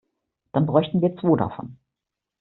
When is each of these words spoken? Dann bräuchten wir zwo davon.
Dann 0.51 0.65
bräuchten 0.65 1.01
wir 1.03 1.15
zwo 1.15 1.35
davon. 1.35 1.77